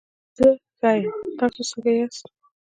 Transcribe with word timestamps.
زه 0.37 0.47
ښه 0.79 0.89
یم، 1.03 1.17
تاسو 1.37 1.61
څنګه 1.69 1.91
ياست؟ 1.99 2.25